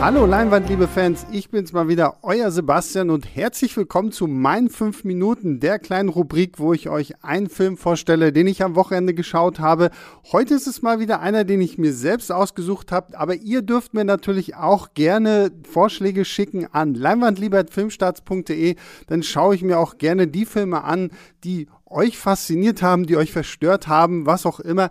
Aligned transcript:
Hallo 0.00 0.24
Leinwand, 0.24 0.66
liebe 0.70 0.88
Fans, 0.88 1.26
ich 1.30 1.50
bin's 1.50 1.74
mal 1.74 1.86
wieder, 1.86 2.16
euer 2.22 2.50
Sebastian 2.50 3.10
und 3.10 3.36
herzlich 3.36 3.76
willkommen 3.76 4.12
zu 4.12 4.26
meinen 4.26 4.70
5 4.70 5.04
Minuten, 5.04 5.60
der 5.60 5.78
kleinen 5.78 6.08
Rubrik, 6.08 6.58
wo 6.58 6.72
ich 6.72 6.88
euch 6.88 7.22
einen 7.22 7.50
Film 7.50 7.76
vorstelle, 7.76 8.32
den 8.32 8.46
ich 8.46 8.62
am 8.62 8.76
Wochenende 8.76 9.12
geschaut 9.12 9.60
habe. 9.60 9.90
Heute 10.32 10.54
ist 10.54 10.66
es 10.66 10.80
mal 10.80 11.00
wieder 11.00 11.20
einer, 11.20 11.44
den 11.44 11.60
ich 11.60 11.76
mir 11.76 11.92
selbst 11.92 12.32
ausgesucht 12.32 12.92
habe, 12.92 13.18
aber 13.18 13.34
ihr 13.34 13.60
dürft 13.60 13.92
mir 13.92 14.06
natürlich 14.06 14.56
auch 14.56 14.94
gerne 14.94 15.50
Vorschläge 15.70 16.24
schicken 16.24 16.66
an 16.72 16.94
leinwandliebertfilmstarts.de, 16.94 18.76
dann 19.06 19.22
schaue 19.22 19.54
ich 19.54 19.62
mir 19.62 19.78
auch 19.78 19.98
gerne 19.98 20.26
die 20.28 20.46
Filme 20.46 20.82
an, 20.82 21.10
die 21.44 21.68
euch 21.84 22.16
fasziniert 22.16 22.80
haben, 22.82 23.04
die 23.04 23.18
euch 23.18 23.32
verstört 23.32 23.86
haben, 23.86 24.24
was 24.24 24.46
auch 24.46 24.60
immer. 24.60 24.88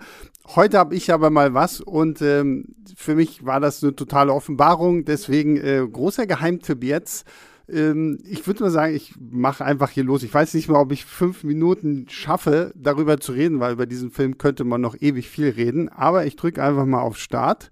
Heute 0.55 0.79
habe 0.79 0.95
ich 0.95 1.13
aber 1.13 1.29
mal 1.29 1.53
was 1.53 1.79
und 1.79 2.23
ähm, 2.23 2.73
für 2.95 3.13
mich 3.13 3.45
war 3.45 3.59
das 3.59 3.83
eine 3.83 3.95
totale 3.95 4.33
Offenbarung. 4.33 5.05
Deswegen 5.05 5.57
äh, 5.57 5.85
großer 5.87 6.25
Geheimtipp 6.25 6.83
jetzt. 6.83 7.27
Ähm, 7.67 8.17
ich 8.27 8.47
würde 8.47 8.63
mal 8.63 8.71
sagen, 8.71 8.95
ich 8.95 9.13
mache 9.19 9.63
einfach 9.63 9.91
hier 9.91 10.03
los. 10.03 10.23
Ich 10.23 10.33
weiß 10.33 10.55
nicht 10.55 10.67
mal, 10.67 10.79
ob 10.79 10.91
ich 10.91 11.05
fünf 11.05 11.43
Minuten 11.43 12.07
schaffe, 12.09 12.73
darüber 12.75 13.19
zu 13.19 13.33
reden, 13.33 13.59
weil 13.59 13.73
über 13.73 13.85
diesen 13.85 14.09
Film 14.09 14.39
könnte 14.39 14.63
man 14.63 14.81
noch 14.81 14.95
ewig 14.99 15.29
viel 15.29 15.49
reden. 15.49 15.87
Aber 15.87 16.25
ich 16.25 16.35
drücke 16.35 16.63
einfach 16.63 16.87
mal 16.87 17.01
auf 17.01 17.17
Start 17.19 17.69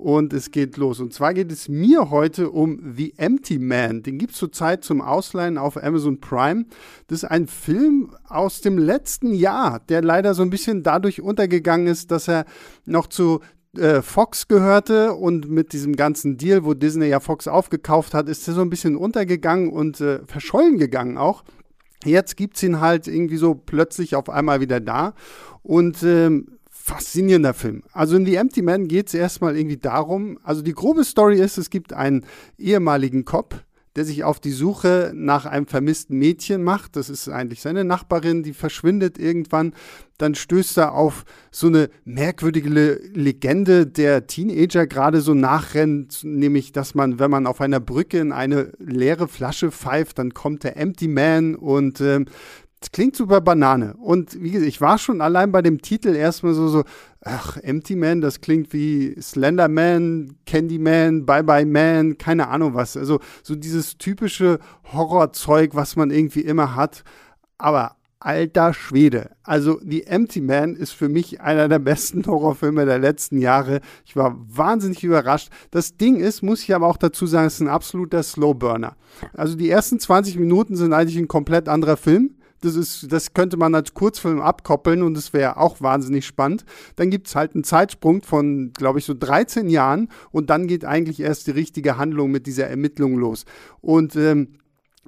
und 0.00 0.32
es 0.32 0.50
geht 0.50 0.76
los. 0.76 0.98
Und 0.98 1.12
zwar 1.12 1.34
geht 1.34 1.52
es 1.52 1.68
mir 1.68 2.10
heute 2.10 2.50
um 2.50 2.94
The 2.96 3.12
Empty 3.18 3.58
Man. 3.58 4.02
Den 4.02 4.18
gibt 4.18 4.32
es 4.32 4.38
zurzeit 4.38 4.82
zum 4.82 5.00
Ausleihen 5.00 5.58
auf 5.58 5.82
Amazon 5.82 6.20
Prime. 6.20 6.64
Das 7.08 7.22
ist 7.22 7.30
ein 7.30 7.46
Film 7.46 8.14
aus 8.26 8.62
dem 8.62 8.78
letzten 8.78 9.34
Jahr, 9.34 9.80
der 9.88 10.02
leider 10.02 10.34
so 10.34 10.42
ein 10.42 10.50
bisschen 10.50 10.82
dadurch 10.82 11.20
untergegangen 11.20 11.86
ist, 11.86 12.10
dass 12.10 12.28
er 12.28 12.46
noch 12.86 13.08
zu 13.08 13.40
äh, 13.76 14.00
Fox 14.00 14.48
gehörte 14.48 15.14
und 15.14 15.50
mit 15.50 15.72
diesem 15.72 15.94
ganzen 15.94 16.38
Deal, 16.38 16.64
wo 16.64 16.74
Disney 16.74 17.06
ja 17.06 17.20
Fox 17.20 17.46
aufgekauft 17.46 18.14
hat, 18.14 18.28
ist 18.28 18.48
er 18.48 18.54
so 18.54 18.62
ein 18.62 18.70
bisschen 18.70 18.96
untergegangen 18.96 19.70
und 19.70 20.00
äh, 20.00 20.20
verschollen 20.26 20.78
gegangen 20.78 21.18
auch. 21.18 21.44
Jetzt 22.04 22.36
gibt 22.36 22.56
es 22.56 22.62
ihn 22.62 22.80
halt 22.80 23.06
irgendwie 23.06 23.36
so 23.36 23.54
plötzlich 23.54 24.16
auf 24.16 24.30
einmal 24.30 24.60
wieder 24.60 24.80
da. 24.80 25.14
Und 25.62 26.02
ähm, 26.02 26.58
faszinierender 26.90 27.54
Film. 27.54 27.82
Also 27.92 28.16
in 28.16 28.26
The 28.26 28.34
Empty 28.34 28.62
Man 28.62 28.88
geht 28.88 29.08
es 29.08 29.14
erstmal 29.14 29.56
irgendwie 29.56 29.76
darum, 29.76 30.38
also 30.42 30.60
die 30.60 30.72
grobe 30.72 31.04
Story 31.04 31.40
ist, 31.40 31.56
es 31.56 31.70
gibt 31.70 31.92
einen 31.92 32.26
ehemaligen 32.58 33.24
Cop, 33.24 33.64
der 33.94 34.04
sich 34.04 34.24
auf 34.24 34.40
die 34.40 34.50
Suche 34.50 35.12
nach 35.14 35.46
einem 35.46 35.66
vermissten 35.66 36.18
Mädchen 36.18 36.62
macht. 36.62 36.96
Das 36.96 37.08
ist 37.08 37.28
eigentlich 37.28 37.60
seine 37.60 37.84
Nachbarin, 37.84 38.42
die 38.42 38.52
verschwindet 38.52 39.18
irgendwann. 39.18 39.72
Dann 40.18 40.34
stößt 40.34 40.78
er 40.78 40.94
auf 40.94 41.24
so 41.50 41.68
eine 41.68 41.90
merkwürdige 42.04 42.68
Legende, 42.68 43.86
der 43.86 44.26
Teenager 44.26 44.86
gerade 44.86 45.20
so 45.20 45.34
nachrennt, 45.34 46.20
nämlich, 46.24 46.72
dass 46.72 46.94
man, 46.94 47.18
wenn 47.18 47.30
man 47.30 47.46
auf 47.46 47.60
einer 47.60 47.80
Brücke 47.80 48.18
in 48.18 48.32
eine 48.32 48.72
leere 48.78 49.28
Flasche 49.28 49.70
pfeift, 49.70 50.18
dann 50.18 50.34
kommt 50.34 50.64
der 50.64 50.76
Empty 50.76 51.08
Man 51.08 51.54
und 51.54 52.00
äh, 52.00 52.24
das 52.80 52.92
klingt 52.92 53.14
super 53.14 53.42
Banane. 53.42 53.94
Und 53.98 54.42
wie 54.42 54.52
gesagt, 54.52 54.68
ich 54.68 54.80
war 54.80 54.96
schon 54.96 55.20
allein 55.20 55.52
bei 55.52 55.60
dem 55.60 55.82
Titel 55.82 56.14
erstmal 56.14 56.54
so, 56.54 56.68
so, 56.68 56.84
ach, 57.20 57.58
Empty 57.58 57.94
Man, 57.94 58.22
das 58.22 58.40
klingt 58.40 58.72
wie 58.72 59.20
Slender 59.20 59.68
Man, 59.68 60.36
Candy 60.46 60.78
Man, 60.78 61.26
Bye 61.26 61.44
Bye 61.44 61.66
Man, 61.66 62.16
keine 62.16 62.48
Ahnung 62.48 62.74
was. 62.74 62.96
Also 62.96 63.20
so 63.42 63.54
dieses 63.54 63.98
typische 63.98 64.60
Horrorzeug, 64.92 65.74
was 65.74 65.94
man 65.96 66.10
irgendwie 66.10 66.40
immer 66.40 66.74
hat. 66.74 67.04
Aber 67.58 67.96
alter 68.18 68.72
Schwede. 68.72 69.30
Also 69.42 69.78
The 69.82 70.06
Empty 70.06 70.40
Man 70.40 70.74
ist 70.74 70.92
für 70.92 71.10
mich 71.10 71.42
einer 71.42 71.68
der 71.68 71.80
besten 71.80 72.24
Horrorfilme 72.26 72.86
der 72.86 72.98
letzten 72.98 73.38
Jahre. 73.38 73.80
Ich 74.06 74.16
war 74.16 74.38
wahnsinnig 74.48 75.04
überrascht. 75.04 75.50
Das 75.70 75.98
Ding 75.98 76.16
ist, 76.16 76.42
muss 76.42 76.62
ich 76.62 76.74
aber 76.74 76.86
auch 76.86 76.96
dazu 76.96 77.26
sagen, 77.26 77.46
es 77.46 77.54
ist 77.54 77.60
ein 77.60 77.68
absoluter 77.68 78.22
Slowburner. 78.22 78.96
Also 79.34 79.54
die 79.54 79.68
ersten 79.68 80.00
20 80.00 80.38
Minuten 80.38 80.76
sind 80.76 80.94
eigentlich 80.94 81.18
ein 81.18 81.28
komplett 81.28 81.68
anderer 81.68 81.98
Film. 81.98 82.36
Das, 82.60 82.76
ist, 82.76 83.10
das 83.10 83.32
könnte 83.32 83.56
man 83.56 83.74
als 83.74 83.94
Kurzfilm 83.94 84.40
abkoppeln 84.40 85.02
und 85.02 85.16
es 85.16 85.32
wäre 85.32 85.56
auch 85.56 85.80
wahnsinnig 85.80 86.26
spannend. 86.26 86.64
Dann 86.96 87.10
gibt 87.10 87.28
es 87.28 87.34
halt 87.34 87.54
einen 87.54 87.64
Zeitsprung 87.64 88.22
von, 88.22 88.72
glaube 88.72 88.98
ich, 88.98 89.04
so 89.04 89.14
13 89.14 89.68
Jahren 89.68 90.08
und 90.30 90.50
dann 90.50 90.66
geht 90.66 90.84
eigentlich 90.84 91.20
erst 91.20 91.46
die 91.46 91.52
richtige 91.52 91.96
Handlung 91.96 92.30
mit 92.30 92.46
dieser 92.46 92.66
Ermittlung 92.66 93.16
los. 93.16 93.44
Und 93.80 94.16
ähm, 94.16 94.58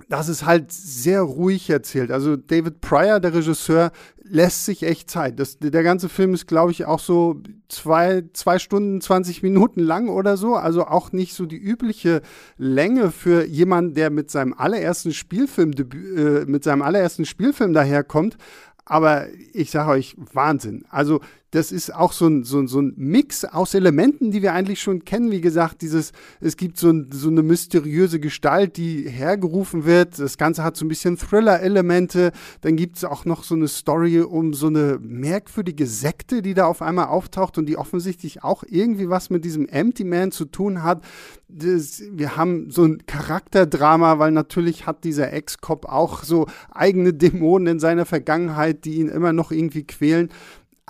das 0.09 0.29
ist 0.29 0.47
halt 0.47 0.73
sehr 0.73 1.21
ruhig 1.23 1.69
erzählt. 1.69 2.11
Also 2.11 2.37
David 2.37 2.81
Pryor, 2.81 3.21
der 3.21 3.35
Regisseur, 3.35 3.93
lässt 4.23 4.65
sich 4.65 4.83
echt 4.85 5.11
Zeit. 5.11 5.39
Das, 5.39 5.59
der 5.59 5.83
ganze 5.83 6.09
Film 6.09 6.33
ist, 6.33 6.47
glaube 6.47 6.73
ich, 6.73 6.87
auch 6.87 6.99
so 6.99 7.43
zwei, 7.69 8.25
zwei 8.33 8.59
Stunden, 8.59 9.01
20 9.03 9.43
Minuten 9.43 9.81
lang 9.81 10.09
oder 10.09 10.39
so. 10.39 10.55
Also 10.55 10.87
auch 10.87 11.13
nicht 11.13 11.35
so 11.35 11.45
die 11.45 11.59
übliche 11.59 12.23
Länge 12.57 13.11
für 13.11 13.45
jemanden, 13.45 13.95
der 13.95 14.11
mit 14.11 14.31
seinem 14.31 14.55
allerersten 14.55 15.13
Spielfilm, 15.13 15.73
äh, 15.73 16.47
mit 16.47 16.65
seinem 16.65 16.83
allerersten 16.83 17.27
Spielfilm 17.27 17.75
daherkommt. 17.75 18.39
Aber 18.87 19.27
ich 19.53 19.71
sage 19.71 19.91
euch, 19.91 20.17
Wahnsinn. 20.33 20.85
Also 20.89 21.21
das 21.53 21.71
ist 21.71 21.95
auch 21.95 22.13
so 22.13 22.27
ein, 22.27 22.45
so, 22.45 22.61
ein, 22.61 22.67
so 22.67 22.81
ein 22.81 22.95
Mix 22.97 23.45
aus 23.45 23.75
Elementen, 23.75 24.31
die 24.31 24.41
wir 24.41 24.55
eigentlich 24.55 24.81
schon 24.81 25.05
kennen. 25.05 25.31
Wie 25.31 25.43
gesagt, 25.43 25.83
dieses, 25.83 26.13
es 26.41 26.57
gibt 26.57 26.79
so, 26.79 26.89
ein, 26.89 27.11
so 27.13 27.29
eine 27.29 27.43
mysteriöse 27.43 28.21
Gestalt, 28.21 28.79
die 28.79 29.07
hergerufen 29.09 29.85
wird. 29.85 30.19
Das 30.19 30.39
Ganze 30.39 30.65
hat 30.65 30.79
so 30.79 30.87
ein 30.87 30.89
bisschen 30.89 31.19
Thriller-Elemente. 31.19 32.33
Dann 32.63 32.77
gibt 32.77 32.97
es 32.97 33.05
auch 33.05 33.27
noch 33.27 33.45
so 33.45 33.55
eine 33.55 33.69
Story 33.69 34.21
um 34.21 34.55
so 34.55 34.69
eine 34.69 34.99
merkwürdige 35.03 35.87
Sekte, 35.87 36.41
die 36.41 36.55
da 36.55 36.65
auf 36.65 36.81
einmal 36.81 37.09
auftaucht 37.09 37.59
und 37.59 37.67
die 37.67 37.77
offensichtlich 37.77 38.43
auch 38.43 38.65
irgendwie 38.67 39.11
was 39.11 39.29
mit 39.29 39.45
diesem 39.45 39.69
Empty 39.69 40.05
Man 40.05 40.33
zu 40.33 40.47
tun 40.47 40.83
hat. 40.83 41.05
Das, 41.49 42.03
wir 42.11 42.39
haben 42.39 42.71
so 42.71 42.85
ein 42.85 43.05
Charakterdrama, 43.07 44.19
weil 44.19 44.33
natürlich 44.33 44.87
hat 44.87 45.05
dieser 45.05 45.31
Ex-Cop 45.35 45.85
auch 45.85 46.25
so 46.25 46.47
eigene 46.71 47.13
Dämonen 47.13 47.75
in 47.75 47.79
seiner 47.79 48.07
Vergangenheit, 48.07 48.87
die 48.87 49.01
ihn 49.01 49.11
immer 49.11 49.35
noch 49.35 49.53
irgendwie 49.53 49.85
quälen. 49.85 50.31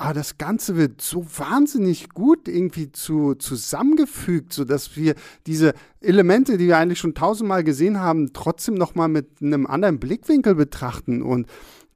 Aber 0.02 0.14
das 0.14 0.36
Ganze 0.36 0.76
wird 0.76 1.00
so 1.00 1.24
wahnsinnig 1.38 2.08
gut 2.08 2.48
irgendwie 2.48 2.90
zu, 2.90 3.36
zusammengefügt, 3.36 4.52
sodass 4.52 4.96
wir 4.96 5.14
diese 5.46 5.74
Elemente, 6.00 6.58
die 6.58 6.66
wir 6.66 6.76
eigentlich 6.76 6.98
schon 6.98 7.14
tausendmal 7.14 7.62
gesehen 7.62 8.00
haben, 8.00 8.32
trotzdem 8.32 8.74
nochmal 8.74 9.06
mit 9.06 9.40
einem 9.40 9.64
anderen 9.64 10.00
Blickwinkel 10.00 10.56
betrachten. 10.56 11.22
Und 11.22 11.46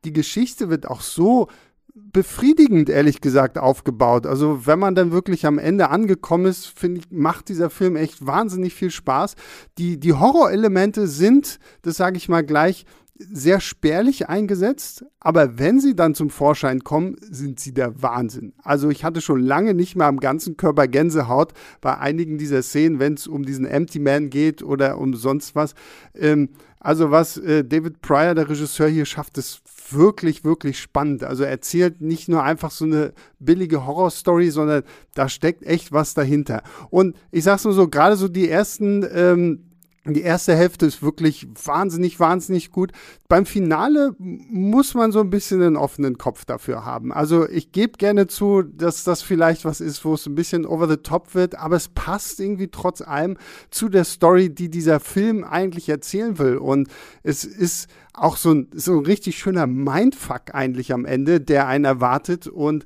die 0.04 0.12
Geschichte 0.12 0.70
wird 0.70 0.86
auch 0.86 1.00
so 1.00 1.48
befriedigend, 1.96 2.90
ehrlich 2.90 3.20
gesagt, 3.20 3.58
aufgebaut. 3.58 4.24
Also, 4.24 4.66
wenn 4.66 4.78
man 4.78 4.94
dann 4.94 5.10
wirklich 5.10 5.44
am 5.44 5.58
Ende 5.58 5.88
angekommen 5.90 6.46
ist, 6.46 6.66
finde 6.66 7.00
ich, 7.00 7.10
macht 7.10 7.48
dieser 7.48 7.70
Film 7.70 7.96
echt 7.96 8.24
wahnsinnig 8.24 8.72
viel 8.72 8.92
Spaß. 8.92 9.34
Die, 9.78 9.98
die 9.98 10.12
Horrorelemente 10.12 11.08
sind, 11.08 11.58
das 11.82 11.96
sage 11.96 12.18
ich 12.18 12.28
mal 12.28 12.44
gleich, 12.44 12.86
sehr 13.18 13.60
spärlich 13.60 14.28
eingesetzt, 14.28 15.04
aber 15.20 15.58
wenn 15.58 15.80
sie 15.80 15.96
dann 15.96 16.14
zum 16.14 16.30
Vorschein 16.30 16.80
kommen, 16.84 17.16
sind 17.20 17.60
sie 17.60 17.72
der 17.72 18.02
Wahnsinn. 18.02 18.52
Also 18.62 18.90
ich 18.90 19.04
hatte 19.04 19.20
schon 19.20 19.40
lange 19.40 19.74
nicht 19.74 19.96
mehr 19.96 20.06
am 20.06 20.20
ganzen 20.20 20.56
Körper 20.56 20.86
Gänsehaut 20.86 21.52
bei 21.80 21.96
einigen 21.96 22.38
dieser 22.38 22.62
Szenen, 22.62 22.98
wenn 22.98 23.14
es 23.14 23.26
um 23.26 23.44
diesen 23.44 23.64
Empty 23.64 23.98
Man 23.98 24.30
geht 24.30 24.62
oder 24.62 24.98
um 24.98 25.14
sonst 25.14 25.54
was. 25.54 25.74
Ähm, 26.14 26.50
also 26.78 27.10
was 27.10 27.36
äh, 27.38 27.64
David 27.64 28.00
Pryor, 28.00 28.34
der 28.34 28.48
Regisseur 28.48 28.88
hier 28.88 29.06
schafft, 29.06 29.38
ist 29.38 29.62
wirklich, 29.90 30.44
wirklich 30.44 30.78
spannend. 30.78 31.24
Also 31.24 31.42
er 31.42 31.50
erzählt 31.50 32.00
nicht 32.00 32.28
nur 32.28 32.42
einfach 32.42 32.70
so 32.70 32.84
eine 32.84 33.12
billige 33.38 33.86
Horrorstory, 33.86 34.50
sondern 34.50 34.82
da 35.14 35.28
steckt 35.28 35.64
echt 35.64 35.90
was 35.92 36.14
dahinter. 36.14 36.62
Und 36.90 37.16
ich 37.30 37.44
sag's 37.44 37.64
nur 37.64 37.72
so, 37.72 37.88
gerade 37.88 38.16
so 38.16 38.28
die 38.28 38.48
ersten 38.48 39.04
ähm, 39.12 39.65
die 40.14 40.22
erste 40.22 40.54
Hälfte 40.54 40.86
ist 40.86 41.02
wirklich 41.02 41.48
wahnsinnig, 41.64 42.20
wahnsinnig 42.20 42.70
gut. 42.70 42.92
Beim 43.28 43.46
Finale 43.46 44.14
muss 44.18 44.94
man 44.94 45.12
so 45.12 45.20
ein 45.20 45.30
bisschen 45.30 45.62
einen 45.62 45.76
offenen 45.76 46.18
Kopf 46.18 46.44
dafür 46.44 46.84
haben. 46.84 47.12
Also 47.12 47.48
ich 47.48 47.72
gebe 47.72 47.98
gerne 47.98 48.26
zu, 48.26 48.62
dass 48.62 49.04
das 49.04 49.22
vielleicht 49.22 49.64
was 49.64 49.80
ist, 49.80 50.04
wo 50.04 50.14
es 50.14 50.26
ein 50.26 50.34
bisschen 50.34 50.64
over 50.64 50.88
the 50.88 50.96
top 50.96 51.34
wird, 51.34 51.58
aber 51.58 51.76
es 51.76 51.88
passt 51.88 52.40
irgendwie 52.40 52.68
trotz 52.68 53.00
allem 53.00 53.36
zu 53.70 53.88
der 53.88 54.04
Story, 54.04 54.50
die 54.50 54.70
dieser 54.70 55.00
Film 55.00 55.44
eigentlich 55.44 55.88
erzählen 55.88 56.38
will. 56.38 56.56
Und 56.58 56.88
es 57.22 57.44
ist 57.44 57.88
auch 58.12 58.36
so 58.36 58.52
ein, 58.52 58.68
so 58.74 58.98
ein 58.98 59.04
richtig 59.04 59.38
schöner 59.38 59.66
Mindfuck 59.66 60.54
eigentlich 60.54 60.92
am 60.92 61.04
Ende, 61.04 61.40
der 61.40 61.66
einen 61.66 61.84
erwartet. 61.84 62.46
Und 62.46 62.84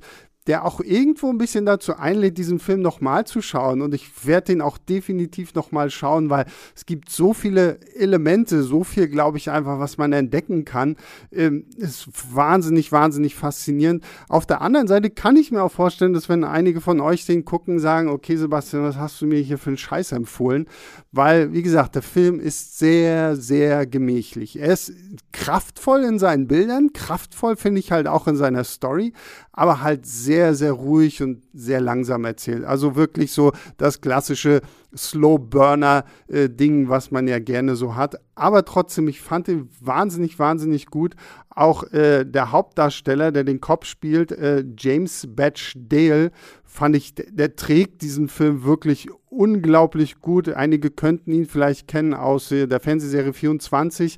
der 0.51 0.65
auch 0.65 0.81
irgendwo 0.81 1.29
ein 1.29 1.37
bisschen 1.37 1.65
dazu 1.65 1.95
einlädt, 1.95 2.37
diesen 2.37 2.59
Film 2.59 2.81
nochmal 2.81 3.25
zu 3.25 3.41
schauen. 3.41 3.81
Und 3.81 3.93
ich 3.93 4.27
werde 4.27 4.47
den 4.47 4.61
auch 4.61 4.77
definitiv 4.77 5.53
nochmal 5.53 5.89
schauen, 5.89 6.29
weil 6.29 6.43
es 6.75 6.85
gibt 6.85 7.09
so 7.09 7.33
viele 7.33 7.79
Elemente, 7.95 8.61
so 8.61 8.83
viel, 8.83 9.07
glaube 9.07 9.37
ich, 9.37 9.49
einfach, 9.49 9.79
was 9.79 9.97
man 9.97 10.11
entdecken 10.11 10.65
kann. 10.65 10.97
Ähm, 11.31 11.67
ist 11.77 12.09
wahnsinnig, 12.35 12.91
wahnsinnig 12.91 13.33
faszinierend. 13.35 14.03
Auf 14.27 14.45
der 14.45 14.59
anderen 14.59 14.89
Seite 14.89 15.09
kann 15.09 15.37
ich 15.37 15.53
mir 15.53 15.63
auch 15.63 15.71
vorstellen, 15.71 16.11
dass 16.11 16.27
wenn 16.27 16.43
einige 16.43 16.81
von 16.81 16.99
euch 16.99 17.25
den 17.25 17.45
gucken, 17.45 17.79
sagen, 17.79 18.09
okay, 18.09 18.35
Sebastian, 18.35 18.83
was 18.83 18.97
hast 18.97 19.21
du 19.21 19.27
mir 19.27 19.39
hier 19.39 19.57
für 19.57 19.69
einen 19.69 19.77
Scheiß 19.77 20.11
empfohlen? 20.11 20.65
Weil, 21.13 21.53
wie 21.53 21.61
gesagt, 21.61 21.95
der 21.95 22.01
Film 22.01 22.41
ist 22.41 22.77
sehr, 22.77 23.37
sehr 23.37 23.85
gemächlich. 23.85 24.59
Er 24.59 24.73
ist 24.73 24.91
kraftvoll 25.31 26.03
in 26.03 26.19
seinen 26.19 26.47
Bildern, 26.47 26.91
kraftvoll 26.91 27.55
finde 27.55 27.79
ich 27.79 27.93
halt 27.93 28.07
auch 28.07 28.27
in 28.27 28.35
seiner 28.35 28.65
Story, 28.65 29.13
aber 29.53 29.81
halt 29.81 30.05
sehr 30.05 30.40
sehr, 30.41 30.55
sehr 30.55 30.71
ruhig 30.71 31.21
und 31.21 31.43
sehr 31.53 31.81
langsam 31.81 32.25
erzählt. 32.25 32.63
Also 32.63 32.95
wirklich 32.95 33.31
so 33.31 33.51
das 33.77 34.01
klassische 34.01 34.61
Slow 34.97 35.37
Burner 35.37 36.03
äh, 36.27 36.49
Ding, 36.49 36.89
was 36.89 37.11
man 37.11 37.27
ja 37.27 37.37
gerne 37.37 37.75
so 37.75 37.95
hat. 37.95 38.15
Aber 38.33 38.65
trotzdem, 38.65 39.07
ich 39.07 39.21
fand 39.21 39.47
ihn 39.47 39.69
wahnsinnig, 39.79 40.39
wahnsinnig 40.39 40.87
gut. 40.87 41.15
Auch 41.49 41.83
äh, 41.93 42.25
der 42.25 42.51
Hauptdarsteller, 42.51 43.31
der 43.31 43.43
den 43.43 43.61
Kopf 43.61 43.85
spielt, 43.85 44.31
äh, 44.31 44.63
James 44.77 45.27
Batch 45.29 45.75
Dale, 45.77 46.31
fand 46.63 46.95
ich, 46.95 47.13
der, 47.13 47.25
der, 47.29 47.55
trägt 47.55 48.01
diesen 48.01 48.27
Film 48.27 48.63
wirklich 48.63 49.09
unglaublich 49.29 50.21
gut. 50.21 50.49
Einige 50.49 50.89
könnten 50.89 51.31
ihn 51.33 51.45
vielleicht 51.45 51.87
kennen 51.87 52.15
aus 52.15 52.51
äh, 52.51 52.67
der 52.67 52.79
Fernsehserie 52.79 53.33
24 53.33 54.17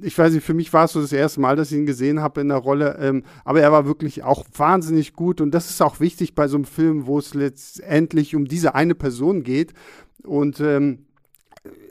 ich 0.00 0.18
weiß 0.18 0.32
nicht, 0.32 0.44
für 0.44 0.54
mich 0.54 0.72
war 0.72 0.84
es 0.84 0.92
so 0.92 1.00
das 1.00 1.12
erste 1.12 1.40
Mal, 1.40 1.56
dass 1.56 1.70
ich 1.70 1.78
ihn 1.78 1.86
gesehen 1.86 2.20
habe 2.20 2.40
in 2.40 2.48
der 2.48 2.58
Rolle, 2.58 2.98
ähm, 3.00 3.24
aber 3.44 3.60
er 3.60 3.72
war 3.72 3.86
wirklich 3.86 4.22
auch 4.22 4.44
wahnsinnig 4.56 5.14
gut 5.14 5.40
und 5.40 5.52
das 5.52 5.70
ist 5.70 5.82
auch 5.82 6.00
wichtig 6.00 6.34
bei 6.34 6.48
so 6.48 6.56
einem 6.56 6.64
Film, 6.64 7.06
wo 7.06 7.18
es 7.18 7.34
letztendlich 7.34 8.34
um 8.34 8.46
diese 8.46 8.74
eine 8.74 8.94
Person 8.94 9.42
geht 9.42 9.72
und 10.24 10.60
ähm, 10.60 11.06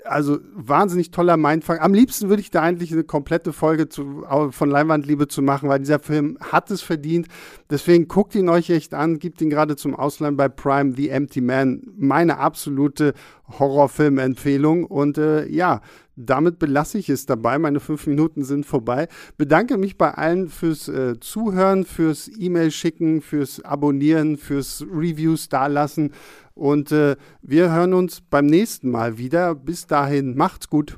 also 0.06 0.40
wahnsinnig 0.54 1.12
toller 1.12 1.38
Mindfuck. 1.38 1.82
Am 1.82 1.94
liebsten 1.94 2.30
würde 2.30 2.42
ich 2.42 2.52
da 2.52 2.62
eigentlich 2.62 2.92
eine 2.92 3.04
komplette 3.04 3.54
Folge 3.54 3.90
zu, 3.90 4.24
von 4.52 4.70
Leinwandliebe 4.70 5.28
zu 5.28 5.42
machen, 5.42 5.70
weil 5.70 5.80
dieser 5.80 6.00
Film 6.00 6.38
hat 6.40 6.72
es 6.72 6.82
verdient. 6.82 7.28
Deswegen 7.70 8.08
guckt 8.08 8.36
ihn 8.36 8.50
euch 8.50 8.70
echt 8.70 8.94
an, 8.94 9.20
gibt 9.20 9.42
ihn 9.42 9.50
gerade 9.50 9.76
zum 9.76 9.96
Ausleihen 9.96 10.38
bei 10.38 10.50
Prime, 10.50 10.94
The 10.96 11.10
Empty 11.10 11.42
Man. 11.42 11.82
Meine 11.98 12.38
absolute 12.38 13.14
Horrorfilm-Empfehlung. 13.60 14.86
Und 14.86 15.18
äh, 15.18 15.48
ja, 15.48 15.82
damit 16.18 16.60
belasse 16.60 16.98
ich 16.98 17.10
es 17.10 17.26
dabei. 17.26 17.58
Meine 17.60 17.80
fünf 17.80 18.08
Minuten 18.08 18.44
sind 18.44 18.66
vorbei. 18.66 19.08
Bedanke 19.38 19.78
mich 19.78 19.98
bei 19.98 20.12
allen 20.12 20.50
fürs 20.50 20.90
äh, 20.90 21.20
Zuhören, 21.20 21.86
fürs 21.86 22.30
E-Mail 22.38 22.72
schicken, 22.72 23.22
fürs 23.22 23.64
Abonnieren, 23.64 24.38
fürs 24.38 24.82
Reviews 24.82 25.48
dalassen. 25.48 26.12
Und 26.56 26.92
äh, 26.92 27.16
wir 27.42 27.72
hören 27.72 27.94
uns 27.94 28.22
beim 28.22 28.48
nächsten 28.48 28.90
Mal 28.90 29.18
wieder. 29.18 29.54
Bis 29.54 29.86
dahin, 29.86 30.36
macht's 30.36 30.70
gut. 30.70 30.98